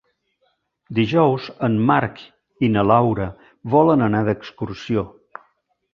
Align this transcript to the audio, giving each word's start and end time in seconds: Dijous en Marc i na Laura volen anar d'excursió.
Dijous 0.99 1.49
en 1.67 1.75
Marc 1.91 2.23
i 2.69 2.71
na 2.77 2.87
Laura 2.93 3.29
volen 3.77 4.07
anar 4.07 4.27
d'excursió. 4.31 5.05